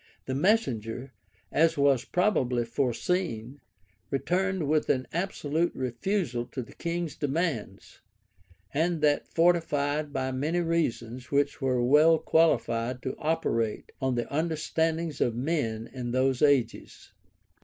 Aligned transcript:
The 0.25 0.33
messenger, 0.33 1.13
as 1.51 1.77
was 1.77 2.05
probably 2.05 2.65
foreseen, 2.65 3.61
returned 4.09 4.67
with 4.67 4.89
an 4.89 5.05
absolute 5.13 5.75
refusal 5.75 6.49
of 6.57 6.65
the 6.65 6.73
king's 6.73 7.15
demands;[] 7.15 7.99
and 8.73 9.01
that 9.01 9.27
fortified 9.27 10.11
by 10.11 10.31
many 10.31 10.61
reasons 10.61 11.29
which 11.29 11.61
were 11.61 11.83
well 11.83 12.17
qualified 12.17 13.03
to 13.03 13.15
operate 13.19 13.91
on 14.01 14.15
the 14.15 14.25
understandings 14.35 15.21
of 15.21 15.35
men 15.35 15.87
in 15.93 16.09
those 16.09 16.41
ages. 16.41 17.11